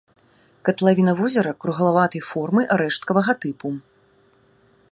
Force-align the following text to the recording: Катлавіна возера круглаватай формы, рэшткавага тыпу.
Катлавіна 0.67 1.13
возера 1.19 1.51
круглаватай 1.65 2.23
формы, 2.29 2.61
рэшткавага 2.83 3.33
тыпу. 3.45 3.69